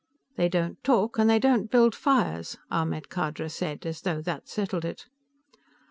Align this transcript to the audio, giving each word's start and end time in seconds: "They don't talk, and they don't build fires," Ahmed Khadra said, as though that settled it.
"They 0.35 0.49
don't 0.49 0.83
talk, 0.83 1.19
and 1.19 1.29
they 1.29 1.37
don't 1.37 1.69
build 1.69 1.93
fires," 1.93 2.57
Ahmed 2.71 3.09
Khadra 3.09 3.51
said, 3.51 3.85
as 3.85 4.01
though 4.01 4.23
that 4.23 4.49
settled 4.49 4.83
it. 4.83 5.05